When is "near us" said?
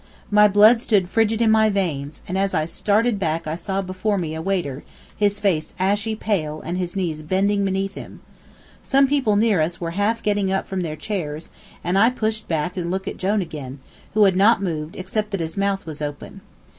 9.35-9.79